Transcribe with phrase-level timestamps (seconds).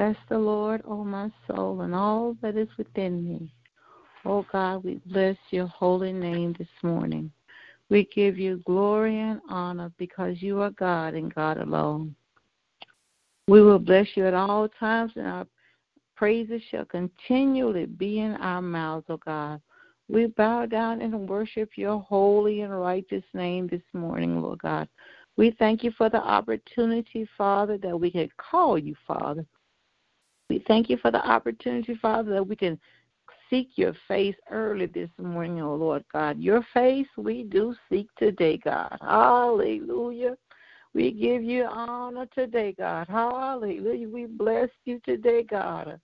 [0.00, 3.52] Bless the Lord, O my soul, and all that is within me.
[4.24, 7.30] O God, we bless your holy name this morning.
[7.90, 12.14] We give you glory and honor because you are God and God alone.
[13.46, 15.46] We will bless you at all times, and our
[16.16, 19.60] praises shall continually be in our mouths, O God.
[20.08, 24.88] We bow down and worship your holy and righteous name this morning, Lord God.
[25.36, 29.44] We thank you for the opportunity, Father, that we can call you, Father.
[30.50, 32.76] We thank you for the opportunity, Father, that we can
[33.48, 36.40] seek your face early this morning, oh Lord God.
[36.40, 38.98] Your face we do seek today, God.
[39.00, 40.36] Hallelujah.
[40.92, 43.06] We give you honor today, God.
[43.08, 44.08] Hallelujah.
[44.08, 46.00] We bless you today, God.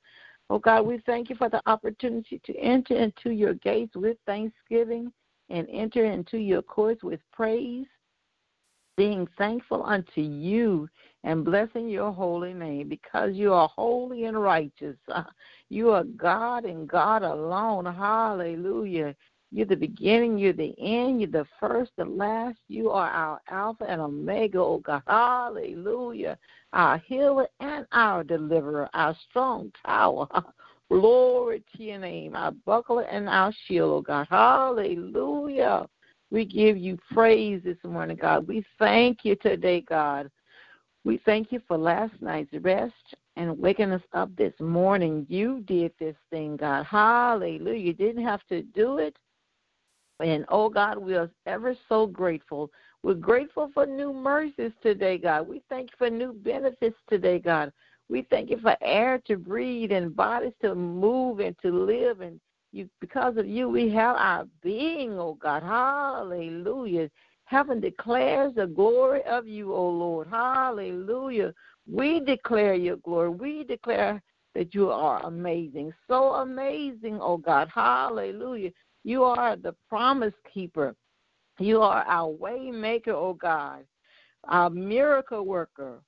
[0.49, 5.13] Oh God, we thank you for the opportunity to enter into your gates with thanksgiving
[5.51, 7.87] and enter into your courts with praise,
[8.97, 10.89] being thankful unto you
[11.25, 14.97] and blessing your holy name because you are holy and righteous.
[15.69, 17.87] You are God and God alone.
[17.87, 19.17] Hallelujah.
[19.51, 22.59] You're the beginning, you're the end, you're the first, the last.
[22.69, 25.03] You are our Alpha and Omega, oh God.
[25.09, 26.39] Hallelujah.
[26.73, 30.29] Our healer and our deliverer, our strong tower.
[30.89, 34.27] Glory to your name, our buckler and our shield, oh God.
[34.31, 35.89] Hallelujah.
[36.31, 38.49] We give you praise this morning, God.
[38.49, 40.31] We thank you today, God.
[41.05, 42.95] We thank you for last night's rest
[43.37, 45.25] and waking us up this morning.
[45.29, 46.85] You did this thing, God.
[46.85, 47.79] Hallelujah.
[47.79, 49.17] You didn't have to do it.
[50.19, 52.71] And oh God, we are ever so grateful.
[53.03, 55.47] We're grateful for new mercies today, God.
[55.47, 57.73] We thank you for new benefits today, God.
[58.09, 62.21] We thank you for air to breathe and bodies to move and to live.
[62.21, 62.41] And
[62.73, 65.63] you, because of you, we have our being, oh God.
[65.63, 67.11] Hallelujah.
[67.47, 70.27] Heaven declares the glory of you, O Lord.
[70.29, 71.55] Hallelujah.
[71.91, 73.31] We declare your glory.
[73.31, 74.21] We declare
[74.57, 75.93] that you are amazing.
[76.09, 77.69] So amazing, oh God.
[77.73, 78.71] Hallelujah.
[79.05, 80.97] You are the promise keeper.
[81.61, 83.85] You are our way maker, oh God.
[84.49, 86.01] Our miracle worker.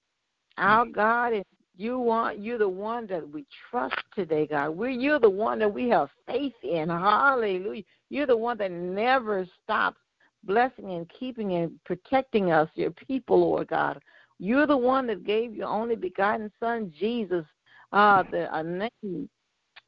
[0.57, 0.93] Our mm-hmm.
[0.93, 1.45] God and
[1.79, 4.71] you want you're the one that we trust today, God.
[4.71, 6.89] We you're the one that we have faith in.
[6.89, 7.85] Hallelujah.
[8.11, 9.99] You're the one that never stops
[10.43, 14.03] blessing and keeping and protecting us, your people, Lord God.
[14.41, 17.45] You're the one that gave your only begotten Son, Jesus,
[17.93, 19.29] uh, the a name.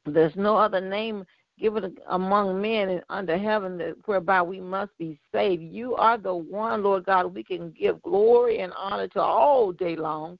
[0.05, 1.25] There's no other name
[1.59, 5.61] given among men and under heaven that, whereby we must be saved.
[5.61, 9.95] You are the one, Lord God, we can give glory and honor to all day
[9.95, 10.39] long,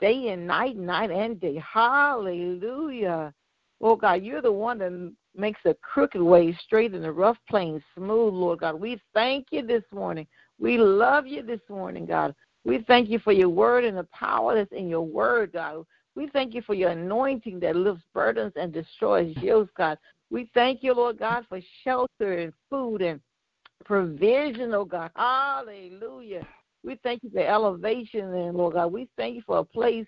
[0.00, 1.62] day and night, night and day.
[1.72, 3.32] Hallelujah.
[3.80, 7.82] Oh God, you're the one that makes the crooked way straight and the rough plains
[7.94, 8.80] smooth, Lord God.
[8.80, 10.26] We thank you this morning.
[10.58, 12.34] We love you this morning, God.
[12.64, 15.84] We thank you for your word and the power that's in your word, God.
[16.14, 19.98] We thank you for your anointing that lifts burdens and destroys yokes, God.
[20.30, 23.20] We thank you, Lord God, for shelter and food and
[23.84, 25.10] provision, oh God.
[25.14, 26.46] Hallelujah.
[26.86, 28.92] We thank you for elevation, and Lord God.
[28.92, 30.06] We thank you for a place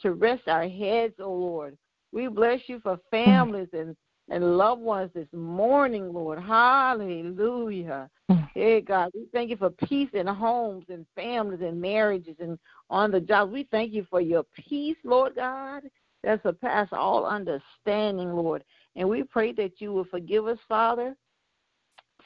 [0.00, 1.76] to rest our heads, oh Lord.
[2.12, 3.96] We bless you for families and
[4.30, 6.38] and loved ones this morning, Lord.
[6.38, 8.08] Hallelujah.
[8.54, 12.56] Hey, God, we thank you for peace in homes and families and marriages and
[12.90, 13.50] on the job.
[13.50, 15.82] We thank you for your peace, Lord God,
[16.22, 18.62] that surpasses all understanding, Lord.
[18.94, 21.16] And we pray that you will forgive us, Father,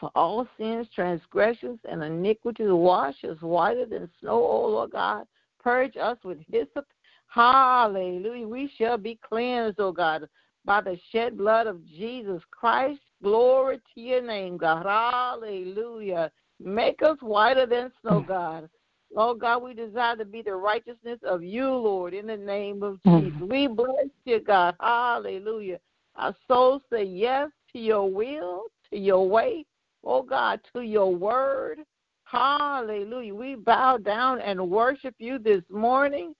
[0.05, 2.69] for all sins, transgressions, and iniquities.
[2.69, 5.27] Wash us whiter than snow, O Lord God.
[5.59, 6.87] Purge us with hyssop.
[7.27, 8.47] Hallelujah.
[8.47, 10.29] We shall be cleansed, O God
[10.67, 13.01] by the shed blood of Jesus Christ.
[13.23, 14.87] Glory to your name, God.
[14.87, 16.31] Hallelujah.
[16.59, 18.27] Make us whiter than snow, mm.
[18.27, 18.69] God.
[19.15, 22.99] Oh, God, we desire to be the righteousness of you, Lord, in the name of
[23.07, 23.25] mm.
[23.25, 23.43] Jesus.
[23.43, 24.75] We bless you, God.
[24.81, 25.81] Hallelujah.
[26.17, 29.67] Our souls say yes to your will, to your way,
[30.05, 31.81] oh, God, to your word.
[32.25, 33.35] Hallelujah.
[33.35, 36.35] We bow down and worship you this morning.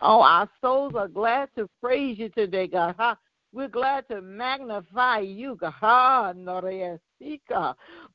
[0.00, 3.16] Oh, our souls are glad to praise you today, God.
[3.52, 6.36] We're glad to magnify you, God.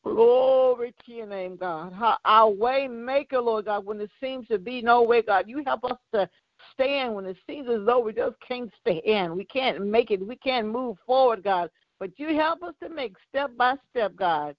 [0.03, 2.17] Glory to your name, God.
[2.23, 5.45] Our way maker, Lord God, when it seems to be no way, God.
[5.47, 6.29] You help us to
[6.71, 9.35] stand when it seems as though we just can't stand.
[9.35, 10.25] We can't make it.
[10.25, 11.69] We can't move forward, God.
[11.99, 14.56] But you help us to make step by step, God,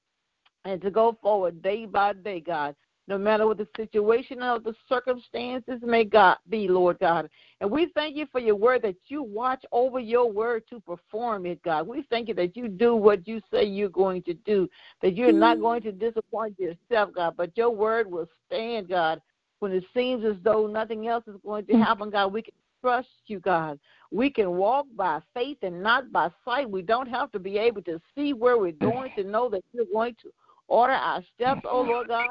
[0.65, 2.75] and to go forward day by day, God
[3.07, 7.29] no matter what the situation or the circumstances may God be, Lord God.
[7.61, 11.47] And we thank you for your word that you watch over your word to perform
[11.47, 11.87] it, God.
[11.87, 14.69] We thank you that you do what you say you're going to do,
[15.03, 15.63] that you're not mm-hmm.
[15.65, 19.21] going to disappoint yourself, God, but your word will stand, God.
[19.61, 21.85] When it seems as though nothing else is going to mm.
[21.85, 22.53] happen, God, we can
[22.83, 23.79] trust you, God.
[24.11, 26.69] We can walk by faith and not by sight.
[26.69, 29.87] We don't have to be able to see where we're going to know that you're
[29.91, 30.31] going to
[30.69, 32.29] order our steps, oh Lord God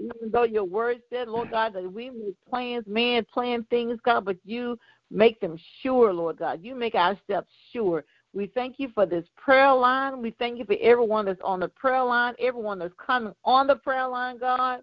[0.00, 4.24] even though your word said, Lord God, that we make plans, man plan things, God,
[4.24, 4.78] but you
[5.10, 6.60] make them sure, Lord God.
[6.62, 8.04] You make our steps sure.
[8.32, 10.22] We thank you for this prayer line.
[10.22, 13.76] We thank you for everyone that's on the prayer line, everyone that's coming on the
[13.76, 14.80] prayer line, God,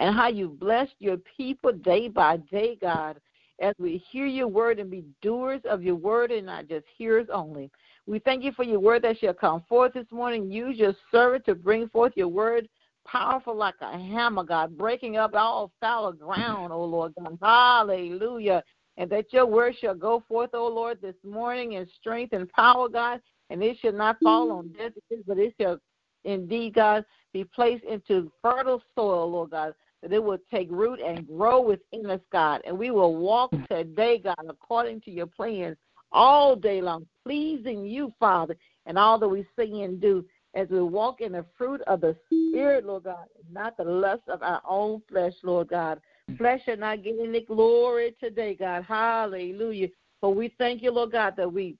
[0.00, 3.18] and how you blessed your people day by day, God,
[3.60, 7.28] as we hear your word and be doers of your word and not just hearers
[7.32, 7.70] only.
[8.06, 10.50] We thank you for your word that shall come forth this morning.
[10.50, 12.68] Use your servant to bring forth your word
[13.06, 17.38] powerful like a hammer, God, breaking up all fallow ground, O Lord God.
[17.40, 18.62] Hallelujah.
[18.96, 22.88] And that your word shall go forth, O Lord, this morning in strength and power,
[22.88, 23.20] God,
[23.50, 24.94] and it shall not fall on dead
[25.26, 25.78] but it shall
[26.24, 31.26] indeed, God, be placed into fertile soil, Lord God, that it will take root and
[31.26, 32.62] grow within us, God.
[32.64, 35.76] And we will walk today, God, according to your plans
[36.14, 38.56] all day long, pleasing you, Father,
[38.86, 40.24] and all that we say and do
[40.54, 44.42] as we walk in the fruit of the Spirit, Lord God, not the lust of
[44.42, 46.00] our own flesh, Lord God.
[46.38, 48.84] Flesh are not getting the glory today, God.
[48.84, 49.88] Hallelujah.
[50.22, 51.76] But we thank you, Lord God, that we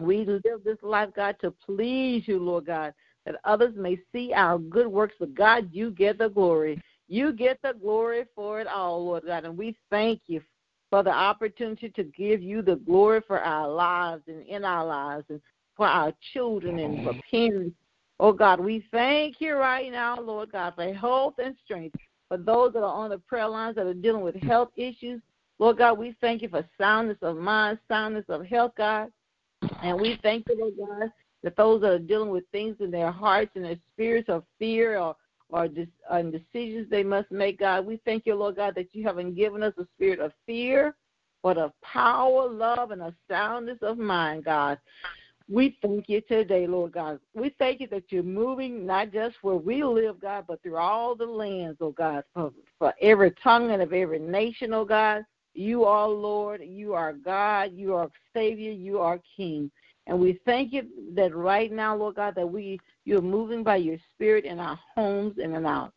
[0.00, 2.92] we live this life, God, to please you, Lord God,
[3.24, 5.14] that others may see our good works.
[5.18, 6.80] But God, you get the glory.
[7.08, 9.44] You get the glory for it all, Lord God.
[9.44, 10.42] And we thank you
[10.94, 15.24] for the opportunity to give you the glory for our lives and in our lives
[15.28, 15.40] and
[15.76, 17.74] for our children and for parents
[18.20, 21.96] Oh God, we thank you right now, Lord God, for health and strength.
[22.28, 25.20] For those that are on the prayer lines that are dealing with health issues,
[25.58, 29.10] Lord God, we thank you for soundness of mind, soundness of health, God.
[29.82, 31.10] And we thank you, Lord God,
[31.42, 34.96] that those that are dealing with things in their hearts and their spirits of fear
[34.96, 35.16] or
[35.50, 35.68] or,
[36.10, 37.86] or decisions they must make, God.
[37.86, 40.94] We thank you, Lord God, that you haven't given us a spirit of fear,
[41.42, 44.78] but of power, love, and a soundness of mind, God.
[45.48, 47.20] We thank you today, Lord God.
[47.34, 51.14] We thank you that you're moving not just where we live, God, but through all
[51.14, 55.24] the lands, oh God, for, for every tongue and of every nation, oh God.
[55.52, 59.70] You are Lord, you are God, you are Savior, you are King.
[60.06, 63.96] And we thank you that right now, Lord God, that we you're moving by your
[64.12, 65.90] spirit in our homes and in our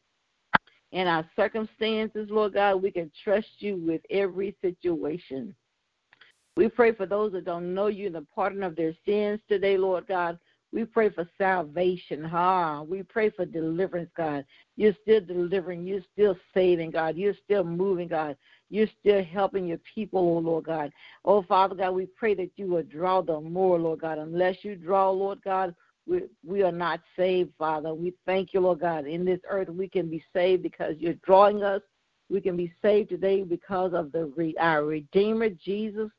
[0.94, 2.82] in our circumstances, Lord God.
[2.82, 5.54] We can trust you with every situation.
[6.56, 9.78] We pray for those that don't know you and the pardon of their sins today,
[9.78, 10.40] Lord God.
[10.74, 12.24] We pray for salvation.
[12.24, 12.82] Ha.
[12.82, 14.46] We pray for deliverance, God.
[14.76, 15.86] You're still delivering.
[15.86, 17.16] You're still saving, God.
[17.16, 18.36] You're still moving, God.
[18.70, 20.92] You're still helping your people, oh Lord God.
[21.26, 24.18] Oh Father God, we pray that you will draw them more, Lord God.
[24.18, 25.74] Unless you draw, Lord God,
[26.08, 27.94] we, we are not saved, Father.
[27.94, 29.06] We thank you, Lord God.
[29.06, 31.82] In this earth, we can be saved because you're drawing us.
[32.30, 36.10] We can be saved today because of the our Redeemer, Jesus,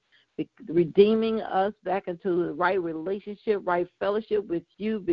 [0.68, 5.04] redeeming us back into the right relationship, right fellowship with you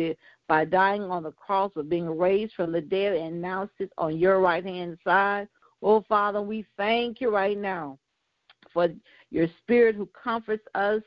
[0.48, 4.16] by dying on the cross, or being raised from the dead, and now sits on
[4.16, 5.48] your right hand side.
[5.82, 7.98] Oh, Father, we thank you right now
[8.72, 8.88] for
[9.30, 11.02] your Spirit who comforts us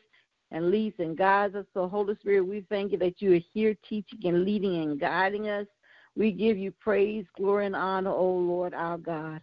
[0.52, 1.66] and leads and guides us.
[1.74, 5.48] So, Holy Spirit, we thank you that you are here teaching and leading and guiding
[5.50, 5.68] us.
[6.16, 9.42] We give you praise, glory, and honor, O Lord our God.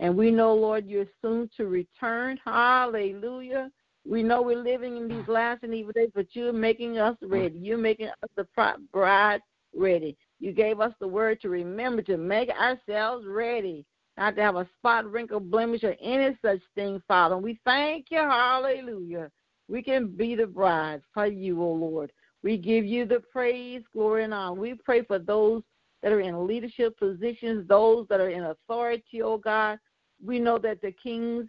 [0.00, 2.38] And we know, Lord, you're soon to return.
[2.44, 3.70] Hallelujah.
[4.08, 7.58] We know we're living in these last and evil days, but you're making us ready.
[7.58, 8.46] You're making us the
[8.92, 9.40] bride
[9.74, 10.16] ready.
[10.40, 13.84] You gave us the word to remember to make ourselves ready,
[14.18, 17.38] not to have a spot, wrinkle, blemish, or any such thing, Father.
[17.38, 19.30] we thank you, hallelujah.
[19.68, 22.12] We can be the bride for you, O oh Lord.
[22.42, 24.60] We give you the praise, glory, and honor.
[24.60, 25.62] We pray for those
[26.02, 29.78] that are in leadership positions, those that are in authority, oh God.
[30.24, 31.46] We know that the king's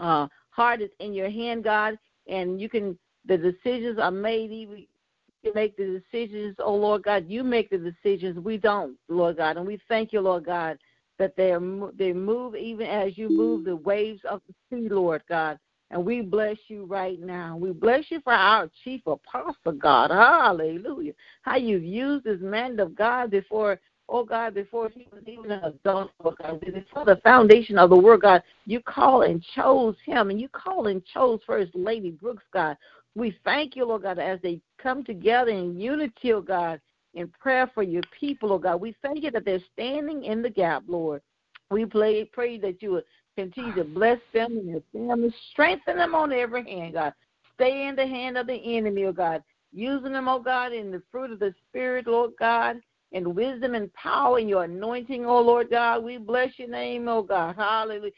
[0.00, 2.98] uh, heart is in your hand, God, and you can.
[3.26, 4.50] The decisions are made.
[4.50, 7.26] You make the decisions, oh Lord God.
[7.28, 8.38] You make the decisions.
[8.38, 10.78] We don't, Lord God, and we thank you, Lord God,
[11.22, 15.22] that they are, they move even as you move the waves of the sea, Lord
[15.28, 15.56] God.
[15.92, 17.56] And we bless you right now.
[17.56, 20.10] We bless you for our chief apostle, God.
[20.10, 21.12] Hallelujah.
[21.42, 25.62] How you've used this man of God before oh God, before he was even an
[25.64, 30.28] adult, oh God, before the foundation of the world, God, you call and chose him,
[30.28, 32.76] and you call and chose First Lady Brooks, God.
[33.14, 36.80] We thank you, Lord God, as they come together in unity, oh God,
[37.14, 38.80] in prayer for your people, oh God.
[38.80, 41.22] We thank you that they're standing in the gap, Lord.
[41.70, 43.04] We pray, pray that you would
[43.36, 47.14] continue to bless them and their families, strengthen them on every hand, God.
[47.54, 49.42] Stay in the hand of the enemy, oh God.
[49.72, 52.80] Using them, oh God, in the fruit of the Spirit, Lord God
[53.12, 56.02] and wisdom and power in your anointing, oh Lord God.
[56.02, 57.56] We bless your name, oh God.
[57.56, 58.12] Hallelujah.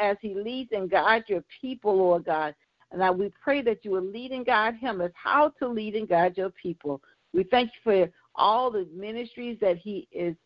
[0.00, 2.54] As he leads and guides your people, Lord God.
[2.90, 5.96] And now we pray that you will lead and guide him as how to lead
[5.96, 7.02] and guide your people.
[7.32, 10.36] We thank you for all the ministries that he is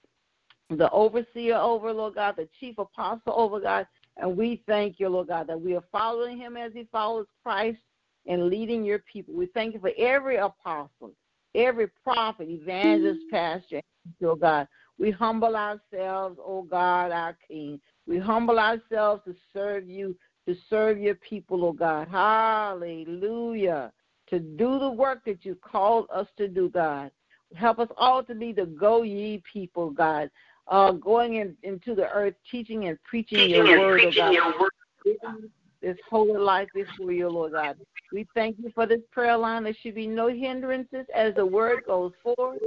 [0.70, 3.86] the overseer over, Lord God, the chief apostle over, God.
[4.16, 7.78] And we thank you, Lord God, that we are following him as he follows Christ
[8.26, 9.34] and leading your people.
[9.34, 11.12] We thank you for every apostle,
[11.54, 13.36] every prophet, evangelist, mm-hmm.
[13.36, 13.80] pastor,
[14.22, 14.68] oh God.
[14.98, 17.80] We humble ourselves, oh God, our King.
[18.06, 20.16] We humble ourselves to serve you,
[20.46, 22.08] to serve your people, oh God.
[22.08, 23.92] Hallelujah.
[24.28, 27.10] To do the work that you called us to do, God.
[27.54, 30.30] Help us all to be the go ye people, God.
[30.68, 35.50] Uh, going in, into the earth, teaching and preaching teaching your word, oh God
[35.82, 37.76] this holy life before you, Lord God.
[38.12, 39.64] We thank you for this prayer line.
[39.64, 42.60] There should be no hindrances as the word goes forward.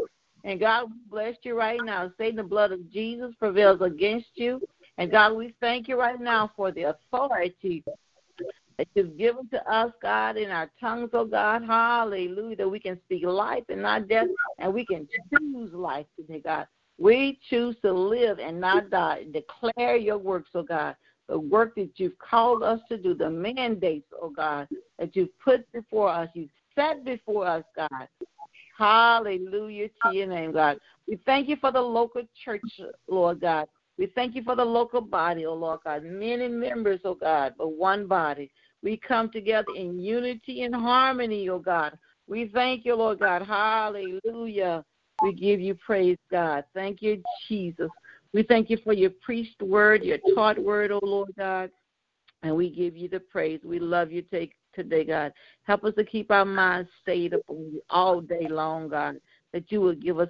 [0.43, 2.11] And God, we bless you right now.
[2.17, 4.61] Satan, the blood of Jesus prevails against you.
[4.97, 7.83] And God, we thank you right now for the authority
[8.77, 11.63] that you've given to us, God, in our tongues, oh God.
[11.63, 12.57] Hallelujah.
[12.57, 14.27] That we can speak life and not death,
[14.59, 16.67] and we can choose life today, God.
[16.97, 19.25] We choose to live and not die.
[19.31, 20.95] Declare your works, oh God
[21.27, 24.67] the work that you've called us to do, the mandates, oh God,
[24.99, 28.07] that you've put before us, you've set before us, God.
[28.77, 30.77] Hallelujah to your name, God.
[31.07, 32.61] We thank you for the local church,
[33.07, 33.67] Lord God.
[33.97, 36.03] We thank you for the local body, oh Lord God.
[36.03, 38.51] Many members, oh God, but one body.
[38.83, 41.97] We come together in unity and harmony, oh God.
[42.27, 43.41] We thank you, Lord God.
[43.43, 44.83] Hallelujah.
[45.21, 46.65] We give you praise, God.
[46.73, 47.89] Thank you, Jesus.
[48.33, 51.69] We thank you for your preached word, your taught word, O oh Lord God.
[52.41, 53.61] And we give you the praise.
[53.63, 55.31] We love you take today, God.
[55.63, 57.41] Help us to keep our minds stayed up
[57.89, 59.17] all day long, God,
[59.53, 60.29] that you will give us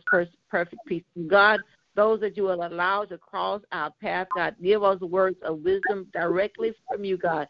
[0.50, 1.04] perfect peace.
[1.28, 1.60] God,
[1.96, 6.08] those that you will allow to cross our path, God, give us words of wisdom
[6.14, 7.48] directly from you, God.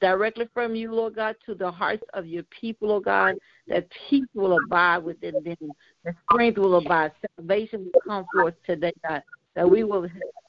[0.00, 3.34] Directly from you, Lord God, to the hearts of your people, Lord God,
[3.68, 5.72] that peace will abide within them,
[6.04, 9.22] that strength will abide, salvation will come forth today, God
[9.54, 10.06] that we will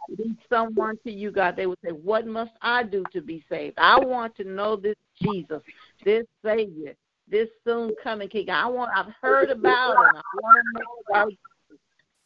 [0.10, 1.56] lead someone to you, God.
[1.56, 3.78] They will say, What must I do to be saved?
[3.78, 5.62] I want to know this Jesus,
[6.06, 6.96] this Savior,
[7.30, 8.50] this soon coming King.
[8.50, 10.16] I want I've heard about him.
[10.16, 11.34] I want to know about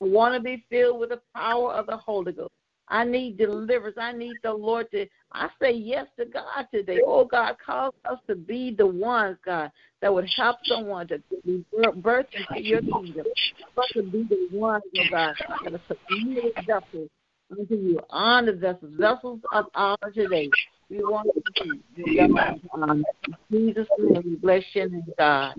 [0.01, 2.51] I want to be filled with the power of the Holy Ghost.
[2.87, 3.97] I need deliverance.
[3.99, 5.07] I need the Lord to.
[5.31, 7.01] I say yes to God today.
[7.05, 11.65] Oh God, cause us to be the ones, God, that would help someone to be
[11.97, 13.25] birth into your kingdom.
[13.77, 17.09] Us to be the ones, oh God, that are vessels
[17.51, 20.49] unto you, honor vessels, vessels of honor today.
[20.89, 22.19] We want to be.
[22.73, 23.03] Um,
[23.51, 25.55] Jesus' name, we bless you, God.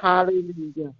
[0.00, 0.92] Hallelujah.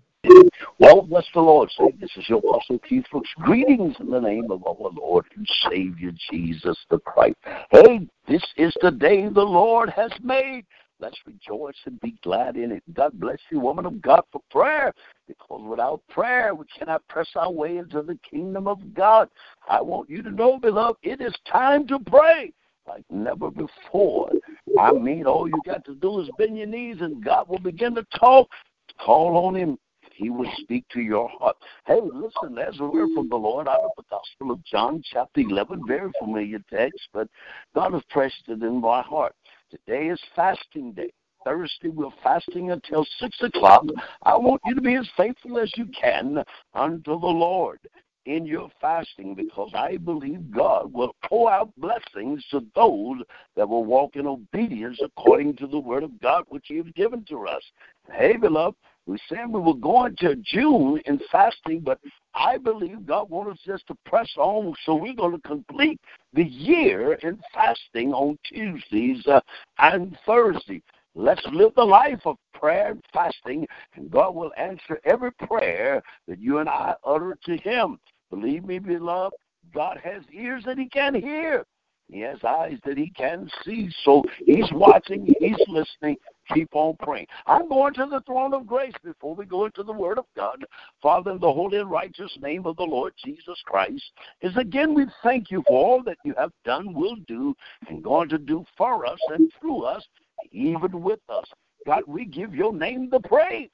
[0.78, 1.70] Well, bless the Lord.
[1.78, 3.30] Say, this is your Apostle Keith Brooks.
[3.38, 7.36] Greetings in the name of our Lord and Savior Jesus the Christ.
[7.70, 10.64] Hey, this is the day the Lord has made.
[10.98, 12.82] Let's rejoice and be glad in it.
[12.94, 14.94] God bless you, woman of God, for prayer.
[15.28, 19.28] Because without prayer, we cannot press our way into the kingdom of God.
[19.68, 22.52] I want you to know, beloved, it is time to pray
[22.86, 24.30] like never before.
[24.78, 27.94] I mean, all you got to do is bend your knees and God will begin
[27.96, 28.48] to talk.
[28.98, 29.78] Call on Him.
[30.16, 31.56] He will speak to your heart.
[31.86, 35.40] Hey, listen, there's a word from the Lord out of the Gospel of John, chapter
[35.40, 35.86] 11.
[35.86, 37.28] Very familiar text, but
[37.74, 39.34] God has pressed it in my heart.
[39.70, 41.12] Today is fasting day.
[41.44, 43.84] Thursday, we're fasting until 6 o'clock.
[44.22, 46.42] I want you to be as faithful as you can
[46.74, 47.78] unto the Lord
[48.24, 53.18] in your fasting because I believe God will pour out blessings to those
[53.54, 57.24] that will walk in obedience according to the word of God which He has given
[57.28, 57.62] to us.
[58.12, 62.00] Hey, beloved, we said we were going to June in fasting, but
[62.34, 66.00] I believe God wants us just to press on, so we're going to complete
[66.32, 69.40] the year in fasting on Tuesdays uh,
[69.78, 70.82] and Thursdays.
[71.14, 76.40] Let's live the life of prayer and fasting, and God will answer every prayer that
[76.40, 77.98] you and I utter to Him.
[78.30, 79.36] Believe me, beloved,
[79.72, 81.64] God has ears that He can hear.
[82.10, 83.88] He has eyes that He can see.
[84.04, 86.16] So He's watching, He's listening.
[86.54, 87.26] Keep on praying.
[87.46, 90.64] I'm going to the throne of grace before we go into the Word of God.
[91.02, 94.04] Father, in the holy and righteous name of the Lord Jesus Christ,
[94.42, 97.54] is again we thank you for all that you have done, will do,
[97.88, 100.04] and going to do for us and through us,
[100.52, 101.46] even with us.
[101.84, 103.70] God, we give your name the praise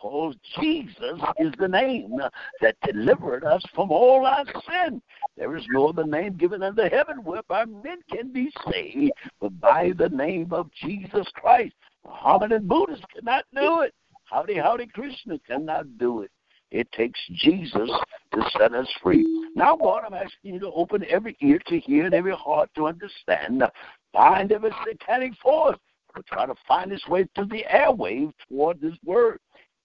[0.00, 2.16] because Jesus is the name
[2.60, 5.02] that delivered us from all our sin.
[5.36, 9.92] There is no other name given under heaven whereby men can be saved but by
[9.98, 11.74] the name of Jesus Christ.
[12.04, 13.94] Muhammad and Buddhists cannot do it.
[14.24, 16.30] Howdy, howdy, Krishna cannot do it.
[16.70, 17.90] It takes Jesus
[18.34, 19.26] to set us free.
[19.56, 22.86] Now, God, I'm asking you to open every ear to hear and every heart to
[22.86, 23.64] understand.
[24.12, 25.78] Bind every satanic force
[26.14, 29.40] to try to find its way through the airwaves toward this word.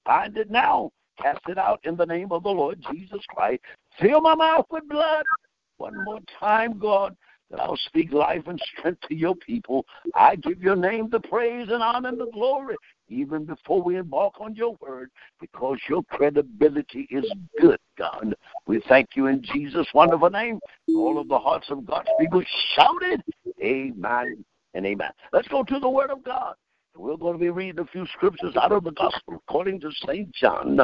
[0.05, 0.91] Bind it now.
[1.21, 3.61] Cast it out in the name of the Lord Jesus Christ.
[3.99, 5.23] Fill my mouth with blood.
[5.77, 7.15] One more time, God,
[7.51, 9.85] that I'll speak life and strength to your people.
[10.15, 12.75] I give your name the praise and honor and the glory,
[13.09, 17.25] even before we embark on your word, because your credibility is
[17.59, 18.35] good, God.
[18.65, 20.59] We thank you in Jesus' wonderful name.
[20.95, 22.41] All of the hearts of God's people
[22.75, 23.21] shouted,
[23.61, 25.11] Amen and Amen.
[25.31, 26.55] Let's go to the word of God.
[26.95, 30.31] We're going to be reading a few scriptures out of the Gospel according to St.
[30.31, 30.79] John,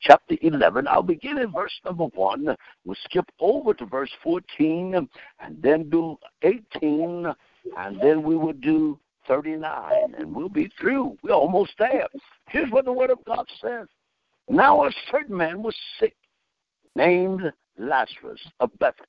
[0.00, 0.88] chapter 11.
[0.88, 2.56] I'll begin in verse number 1.
[2.84, 7.32] We'll skip over to verse 14 and then do 18,
[7.78, 8.98] and then we will do
[9.28, 11.16] 39, and we'll be through.
[11.22, 12.08] We're almost there.
[12.48, 13.86] Here's what the Word of God says
[14.48, 16.16] Now a certain man was sick,
[16.96, 19.06] named Lazarus of Bethany,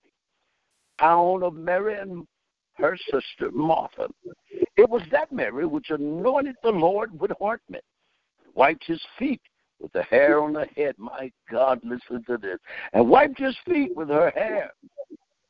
[0.99, 2.27] town of Mary and
[2.75, 4.07] her sister Martha.
[4.75, 7.83] It was that Mary which anointed the Lord with ointment,
[8.55, 9.41] wiped his feet
[9.79, 10.95] with the hair on her head.
[10.97, 12.57] My God, listen to this.
[12.93, 14.71] And wiped his feet with her hair.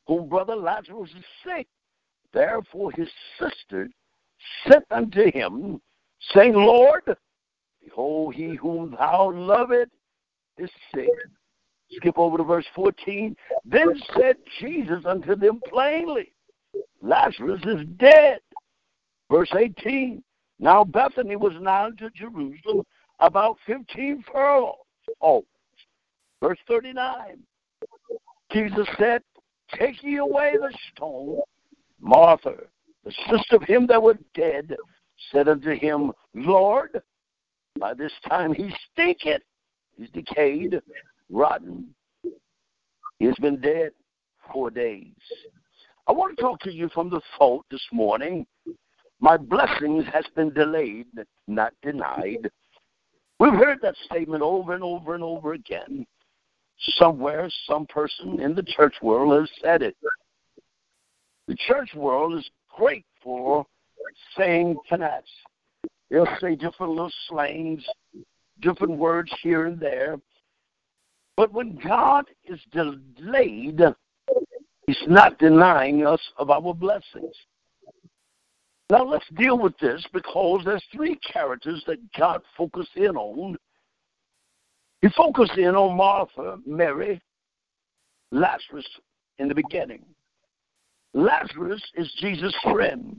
[0.06, 1.66] Whom brother Lazarus is sick.
[2.32, 3.08] Therefore his
[3.38, 3.88] sister
[4.68, 5.80] sent unto him,
[6.32, 7.02] saying, Lord,
[7.82, 9.92] behold, he whom thou lovest
[10.58, 11.08] is sick.
[11.92, 13.36] Skip over to verse 14.
[13.64, 16.32] Then said Jesus unto them plainly,
[17.02, 18.40] Lazarus is dead.
[19.30, 20.22] Verse 18.
[20.58, 22.84] Now Bethany was nigh to Jerusalem,
[23.20, 24.76] about 15 furlongs.
[25.20, 25.44] Oh,
[26.42, 27.38] verse 39.
[28.52, 29.22] Jesus said,
[29.78, 31.40] Take ye away the stone.
[32.00, 32.54] Martha,
[33.04, 34.76] the sister of him that was dead,
[35.32, 37.00] said unto him, Lord,
[37.78, 39.42] by this time he stinketh.
[39.96, 40.80] He's decayed,
[41.30, 41.94] rotten.
[43.18, 43.90] He has been dead
[44.52, 45.14] four days.
[46.06, 48.46] I want to talk to you from the thought this morning.
[49.24, 51.06] My blessings has been delayed,
[51.48, 52.50] not denied.
[53.40, 56.06] We've heard that statement over and over and over again.
[56.98, 59.96] Somewhere, some person in the church world has said it.
[61.48, 63.64] The church world is great for
[64.36, 65.22] saying finesse.
[66.10, 67.82] They'll say different little slangs,
[68.60, 70.20] different words here and there.
[71.38, 73.80] But when God is delayed,
[74.86, 77.34] He's not denying us of our blessings.
[78.90, 83.56] Now let's deal with this because there's three characters that God focused in on.
[85.00, 87.20] He focused in on Martha, Mary,
[88.30, 88.86] Lazarus
[89.38, 90.04] in the beginning.
[91.14, 93.16] Lazarus is Jesus' friend.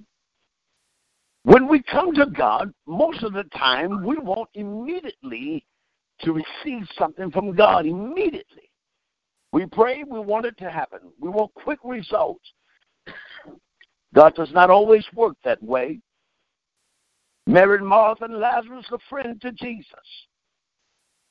[1.44, 5.66] When we come to God, most of the time we want immediately
[6.22, 8.70] to receive something from God immediately.
[9.52, 11.00] We pray, we want it to happen.
[11.20, 12.44] We want quick results.
[14.16, 16.00] God does not always work that way.
[17.46, 19.88] Mary, and Martha, and Lazarus, a friend to Jesus.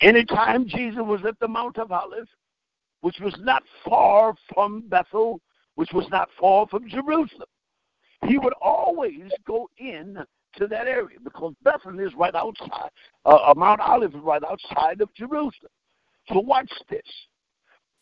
[0.00, 2.28] Anytime Jesus was at the Mount of Olives,
[3.00, 5.40] which was not far from Bethel,
[5.76, 7.48] which was not far from Jerusalem,
[8.26, 10.18] he would always go in
[10.56, 12.90] to that area because Bethel is right outside,
[13.24, 15.72] uh, uh, Mount Olive is right outside of Jerusalem.
[16.28, 17.02] So watch this.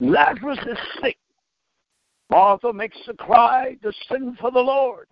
[0.00, 1.16] Lazarus is sick.
[2.32, 5.06] Martha makes a cry to send for the Lord.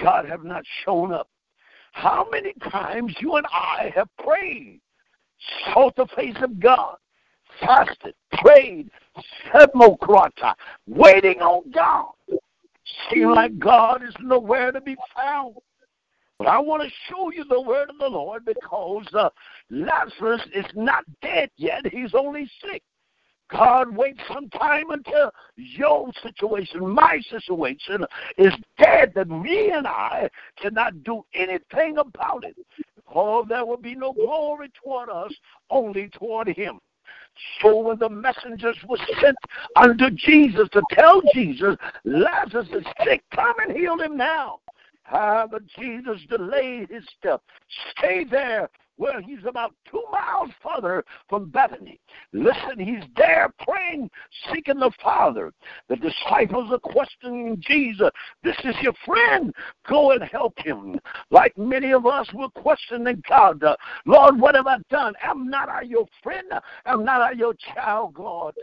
[0.00, 1.28] God have not shown up.
[1.92, 4.80] How many times you and I have prayed,
[5.64, 6.96] sought the face of God,
[7.60, 8.90] fasted, prayed,
[9.54, 10.54] semokrata,
[10.88, 12.10] waiting on God.
[13.08, 15.54] Seem like God is nowhere to be found.
[16.36, 19.28] But I want to show you the word of the Lord because uh,
[19.70, 21.86] Lazarus is not dead yet.
[21.86, 22.82] He's only sick.
[23.50, 28.04] God waits some time until your situation, my situation,
[28.38, 32.56] is dead, that me and I cannot do anything about it.
[33.14, 35.32] Oh, there will be no glory toward us,
[35.70, 36.80] only toward Him.
[37.60, 39.36] So when the messengers were sent
[39.76, 44.60] unto Jesus to tell Jesus, Lazarus is sick, come and heal him now.
[45.10, 47.42] Ah, but Jesus delayed his step.
[47.96, 48.70] Stay there
[49.02, 51.98] well, he's about two miles further from Bethany.
[52.32, 54.08] Listen, he's there praying,
[54.52, 55.52] seeking the Father.
[55.88, 58.10] The disciples are questioning Jesus.
[58.44, 59.52] This is your friend.
[59.88, 61.00] Go and help him.
[61.32, 63.64] Like many of us we're questioning God.
[64.06, 65.14] Lord, what have I done?
[65.20, 66.46] Am not I your friend?
[66.86, 68.54] Am not I your child, Lord?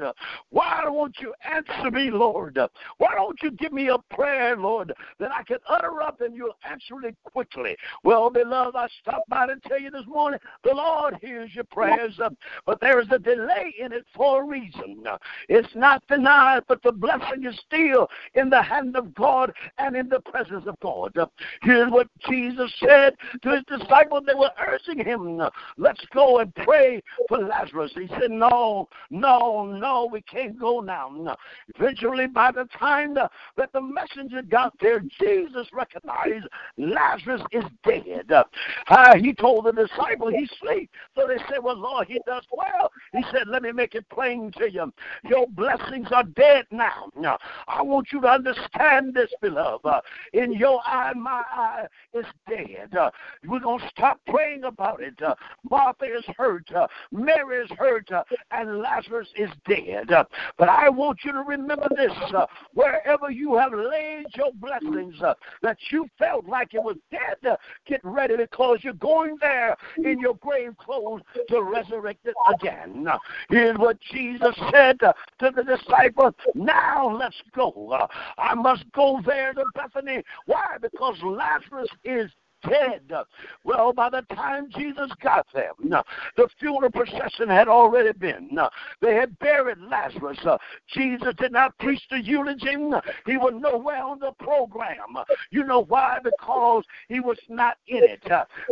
[0.51, 2.57] Why don't you answer me, Lord?
[2.97, 6.55] Why don't you give me a prayer, Lord, that I can utter up and you'll
[6.63, 7.75] answer it quickly?
[8.05, 10.47] Well, beloved, I stopped by to tell you this morning morning.
[10.63, 12.29] The Lord hears your prayers, uh,
[12.65, 15.03] but there is a delay in it for a reason.
[15.47, 20.09] It's not denied, but the blessing is still in the hand of God and in
[20.09, 21.17] the presence of God.
[21.63, 24.23] Here's what Jesus said to his disciples.
[24.27, 25.41] They were urging him,
[25.77, 27.91] let's go and pray for Lazarus.
[27.95, 31.35] He said, no, no, no, we can't go now.
[31.75, 38.29] Eventually, by the time that the messenger got there, Jesus recognized Lazarus is dead.
[38.87, 40.89] Uh, he told the disciples, Bible, he sleep.
[41.15, 42.91] So they said, Well, Lord, he does well.
[43.13, 44.91] He said, Let me make it plain to you.
[45.23, 47.09] Your blessings are dead now.
[47.15, 49.85] now I want you to understand this, beloved.
[49.85, 50.01] Uh,
[50.33, 52.95] in your eye, my eye is dead.
[52.95, 53.11] Uh,
[53.47, 55.21] we're going to stop praying about it.
[55.21, 55.35] Uh,
[55.69, 56.69] Martha is hurt.
[56.73, 58.11] Uh, Mary is hurt.
[58.11, 60.11] Uh, and Lazarus is dead.
[60.11, 60.23] Uh,
[60.57, 62.11] but I want you to remember this.
[62.73, 65.15] wherever you have laid your blessings
[65.61, 70.35] that you felt like it was dead, get ready because you're going there in your
[70.35, 73.07] grave clothes to resurrect it again.
[73.49, 78.07] Here's what Jesus said to the disciples Now let's go.
[78.37, 80.23] I must go there to Bethany.
[80.45, 80.77] Why?
[80.81, 82.31] Because Lazarus is
[82.67, 83.11] dead.
[83.63, 86.03] Well, by the time Jesus got there, uh,
[86.37, 88.57] the funeral procession had already been.
[88.57, 88.69] Uh,
[89.01, 90.39] they had buried Lazarus.
[90.45, 92.75] Uh, Jesus did not preach the eulogy.
[93.25, 95.17] He was nowhere on the program.
[95.51, 96.19] You know why?
[96.23, 98.23] Because he was not in it.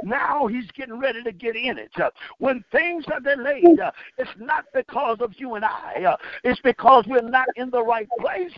[0.04, 1.92] Now he's getting ready to get in it.
[2.40, 3.80] When things are delayed,
[4.18, 6.16] it's not because of you and I.
[6.44, 8.52] It's because we're not in the right place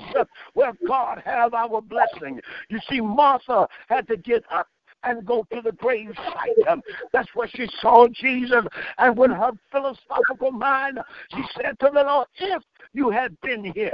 [0.54, 2.40] where God has our blessing.
[2.70, 4.68] You see, Martha had to get up
[5.04, 6.68] and go to the grave site.
[6.68, 6.82] Um,
[7.14, 8.66] that's where she saw Jesus.
[8.98, 11.00] And when her philosophical mind,
[11.32, 13.92] she said to the Lord, if you had been here,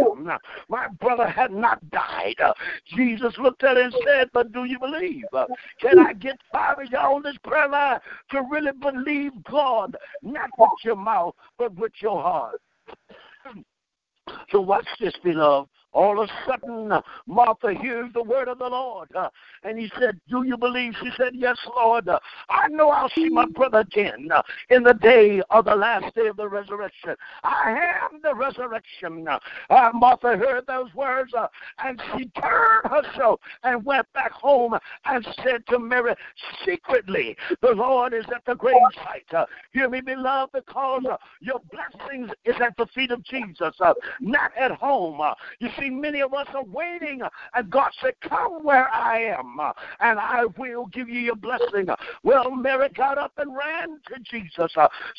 [0.69, 2.35] my brother had not died.
[2.43, 2.53] Uh,
[2.95, 5.25] Jesus looked at her and said, But do you believe?
[5.33, 5.45] Uh,
[5.79, 7.99] can I get five of y'all on this prayer line
[8.31, 12.61] to really believe God, not with your mouth, but with your heart?
[14.49, 15.69] So watch this, beloved.
[15.95, 19.07] All of a sudden, uh, Martha hears the word of the Lord.
[19.15, 19.29] Uh,
[19.63, 20.93] and he said, Do you believe?
[21.01, 22.09] She said, Yes, Lord.
[22.09, 26.13] Uh, I know I'll see my brother again uh, in the day of the last
[26.13, 27.15] day of the resurrection.
[27.45, 27.77] I
[28.11, 29.25] am the resurrection.
[29.93, 31.31] Martha heard those words
[31.79, 36.13] and she turned herself and went back home and said to Mary,
[36.65, 39.47] Secretly, the Lord is at the grave site.
[39.71, 41.03] hear me, beloved, because
[41.39, 43.75] your blessings is at the feet of Jesus,
[44.19, 45.21] not at home.
[45.59, 47.21] you see, many of us are waiting,
[47.53, 49.57] and God said, Come where I am,
[49.99, 51.87] and I will give you your blessing.
[52.23, 54.73] Well, Mary got up and ran to Jesus,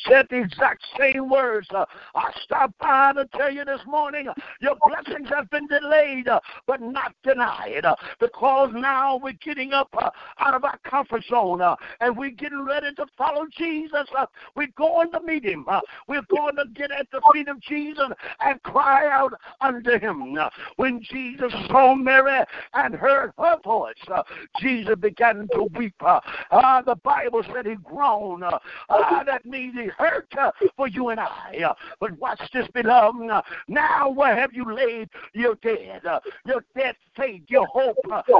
[0.07, 1.67] said the exact same words.
[1.71, 4.27] I stopped by to tell you this morning,
[4.61, 6.27] your blessings have been delayed,
[6.65, 7.85] but not denied,
[8.19, 9.93] because now we're getting up
[10.39, 11.61] out of our comfort zone,
[12.01, 14.07] and we're getting ready to follow Jesus.
[14.55, 15.65] we're going to meet him.
[16.07, 18.09] we're going to get at the feet of Jesus
[18.41, 20.37] and cry out unto him.
[20.75, 22.43] When Jesus saw Mary
[22.73, 24.23] and heard her voice, uh,
[24.59, 25.95] Jesus began to weep.
[25.99, 26.19] Uh,
[26.51, 28.43] uh, the Bible said he groaned.
[28.89, 30.33] that means he hurt
[30.75, 31.73] for you and I.
[31.99, 33.43] but watch this, beloved.
[33.67, 36.01] now where have you laid your dead?
[36.45, 37.97] your dead faith, your hope,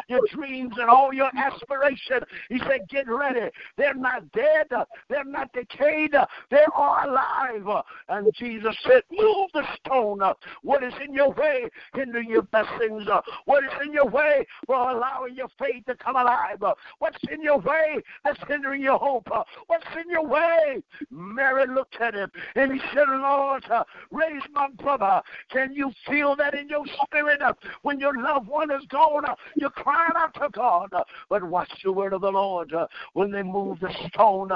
[0.07, 2.23] your dreams, and all your aspirations.
[2.49, 3.49] He said, Get ready.
[3.77, 4.67] They're not dead.
[5.09, 6.13] They're not decayed.
[6.51, 7.83] They are alive.
[8.09, 10.21] And Jesus said, Move the stone.
[10.61, 11.65] What is in your way
[12.07, 13.07] hindering your blessings?
[13.07, 16.61] Uh, what is in your way for allowing your faith to come alive?
[16.61, 19.27] Uh, what's in your way that's hindering your hope?
[19.31, 20.81] Uh, what's in your way?
[21.11, 23.63] Mary looked at him and he said, Lord,
[24.11, 25.21] raise my brother.
[25.51, 27.41] Can you feel that in your spirit
[27.81, 29.23] when your loved one is gone?
[29.55, 30.93] You're crying out to God.
[31.29, 32.73] But watch the word of the Lord.
[33.13, 34.51] When they moved the stone,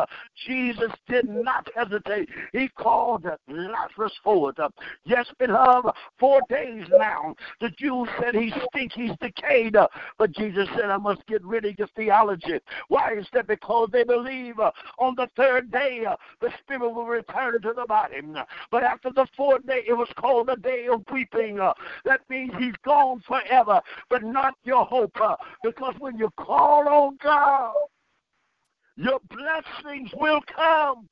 [0.47, 2.29] Jesus did not hesitate.
[2.53, 4.57] He called Lazarus forward.
[5.05, 7.35] Yes, beloved, four days now.
[7.59, 9.75] The Jews said he stink, he's decayed.
[10.17, 12.59] But Jesus said, I must get rid of your theology.
[12.87, 13.47] Why is that?
[13.47, 17.85] Because they believe uh, on the third day uh, the spirit will return to the
[17.87, 18.21] body.
[18.69, 21.59] But after the fourth day, it was called the day of weeping.
[21.59, 21.73] Uh,
[22.05, 25.17] that means he's gone forever, but not your hope.
[25.63, 27.73] Because when you call on God,
[28.95, 31.07] your blessings will come.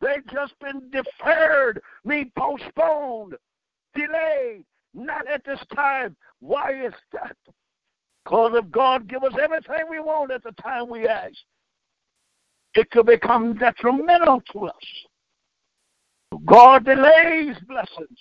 [0.00, 3.34] They've just been deferred, mean postponed,
[3.94, 4.64] delayed,
[4.98, 6.16] not at this time.
[6.40, 7.36] Why is that?
[8.24, 11.34] Because if God give us everything we want at the time we ask,
[12.74, 14.74] it could become detrimental to us.
[16.44, 18.18] God delays blessings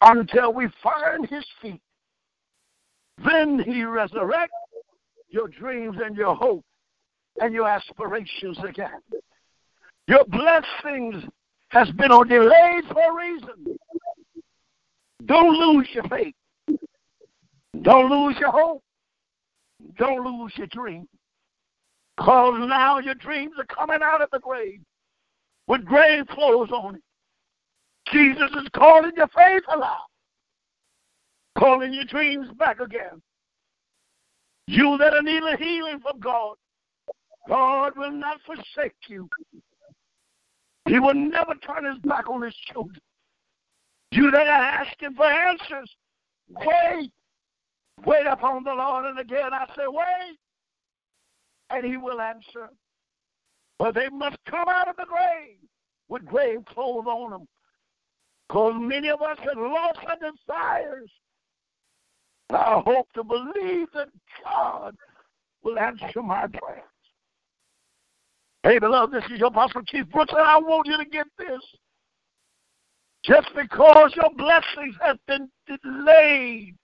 [0.00, 1.80] until we find his feet.
[3.24, 4.48] Then he resurrects
[5.28, 6.64] your dreams and your hope
[7.40, 9.00] and your aspirations again.
[10.08, 11.24] Your blessings
[11.68, 13.76] has been on delay for a reason.
[15.26, 16.34] Don't lose your faith.
[17.82, 18.82] Don't lose your hope.
[19.98, 21.08] Don't lose your dream.
[22.16, 24.80] Because now your dreams are coming out of the grave
[25.66, 27.02] with grave clothes on it.
[28.12, 29.96] Jesus is calling your faith alive,
[31.58, 33.22] calling your dreams back again.
[34.66, 36.56] You that are needing healing from God,
[37.48, 39.28] God will not forsake you.
[40.86, 43.00] He will never turn his back on his children.
[44.14, 45.90] You that are asking for answers,
[46.48, 47.10] wait.
[48.06, 49.06] Wait upon the Lord.
[49.06, 50.38] And again, I say, wait.
[51.70, 52.68] And he will answer.
[53.78, 55.58] But they must come out of the grave
[56.08, 57.48] with grave clothes on them.
[58.48, 61.10] Because many of us have lost our desires.
[62.50, 64.08] I hope to believe that
[64.44, 64.94] God
[65.64, 66.82] will answer my prayers.
[68.62, 71.60] Hey, beloved, this is your Apostle Keith Brooks, and I want you to get this.
[73.24, 76.76] Just because your blessings have been delayed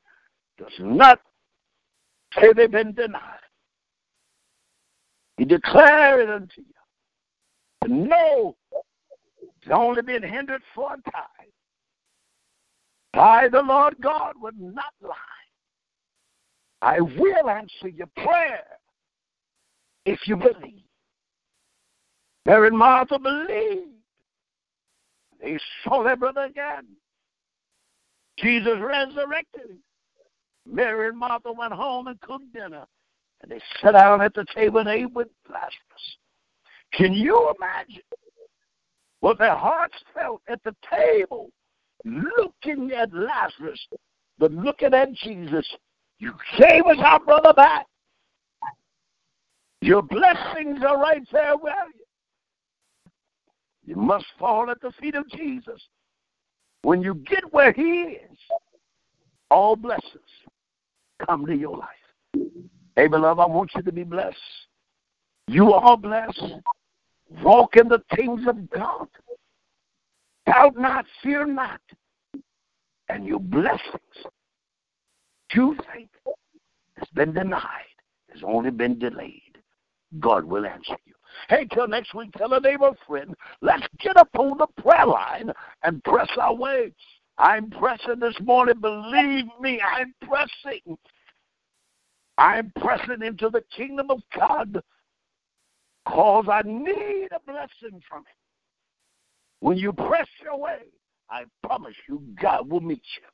[0.59, 1.21] does not
[2.35, 3.21] say they've been denied.
[5.37, 6.65] He declared it unto you.
[7.85, 8.57] To know
[9.63, 11.25] it's only been hindered for a time.
[13.15, 15.15] I, the Lord God, would not lie.
[16.83, 18.65] I will answer your prayer
[20.07, 20.85] if you believe.
[22.47, 23.80] Mary and Martha believed.
[25.41, 26.87] They saw their brother again.
[28.39, 29.79] Jesus resurrected.
[30.67, 32.87] Mary and Martha went home and cooked dinner.
[33.43, 36.17] And they sat down at the table and ate with Lazarus.
[36.93, 38.03] Can you imagine
[39.21, 41.51] what their hearts felt at the table,
[42.05, 43.81] looking at Lazarus,
[44.39, 45.67] but looking at Jesus?
[46.19, 47.87] You gave us our brother back.
[49.81, 52.05] Your blessings are right there with you.
[53.85, 55.81] You must fall at the feet of Jesus.
[56.83, 58.39] When you get where He is,
[59.51, 60.21] all blessings
[61.27, 61.89] come to your life.
[62.97, 64.37] Hey, beloved, I want you to be blessed.
[65.47, 66.55] You are blessed.
[67.43, 69.09] Walk in the things of God.
[70.47, 71.81] Doubt not, fear not.
[73.09, 73.81] And your blessings,
[75.51, 76.09] true faith,
[76.97, 77.63] has been denied,
[78.33, 79.59] has only been delayed.
[80.19, 81.10] God will answer you.
[81.49, 85.53] Hey, till next week, tell a neighbor friend, let's get up on the prayer line
[85.83, 86.93] and press our way
[87.41, 88.81] I'm pressing this morning.
[88.81, 90.99] Believe me, I'm pressing.
[92.37, 94.79] I'm pressing into the kingdom of God
[96.05, 98.37] because I need a blessing from it.
[99.61, 100.81] When you press your way,
[101.31, 103.27] I promise you, God will meet you.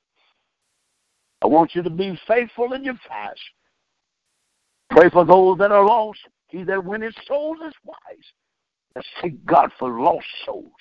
[1.42, 3.40] I want you to be faithful in your fast.
[4.90, 6.21] Pray for those that are lost.
[6.49, 7.97] He that winneth souls is wise.
[8.95, 10.73] Let's seek God for lost souls.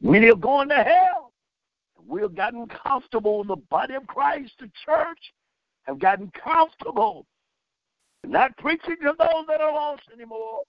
[0.00, 1.32] Many are going to hell.
[2.06, 5.18] We've gotten comfortable in the body of Christ, the church,
[5.84, 7.26] have gotten comfortable.
[8.24, 10.60] Not preaching to those that are lost anymore.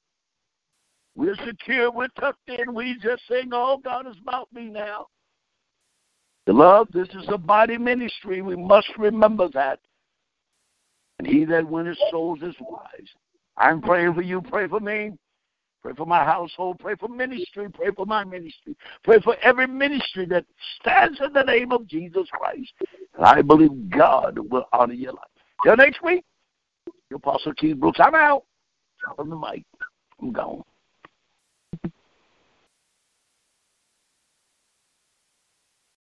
[1.15, 5.07] We're secure, we're tucked in, we just sing, Oh, God is about me now.
[6.45, 8.41] Beloved, this is a body ministry.
[8.41, 9.79] We must remember that.
[11.17, 13.09] And he that winneth souls is wise.
[13.57, 14.41] I'm praying for you.
[14.41, 15.11] Pray for me.
[15.81, 16.79] Pray for my household.
[16.79, 17.69] Pray for ministry.
[17.69, 18.75] Pray for my ministry.
[19.03, 20.45] Pray for every ministry that
[20.79, 22.73] stands in the name of Jesus Christ.
[23.15, 25.23] And I believe God will honor your life.
[25.63, 26.23] Till next week,
[27.09, 27.99] your Apostle Keith Brooks.
[28.01, 28.43] I'm out.
[28.99, 29.63] Drop the mic.
[30.21, 30.63] I'm gone.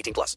[0.00, 0.36] 18 plus.